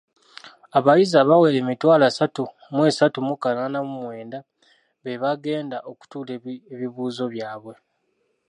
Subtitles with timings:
[0.77, 2.41] Abayizi abawera emitwalo asatu
[2.73, 4.39] mu esatu mu kanaana mu mwenda
[5.01, 6.31] be bagenda okutuula
[6.73, 7.73] ebibuuzo byabwe.